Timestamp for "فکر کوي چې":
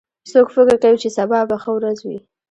0.55-1.09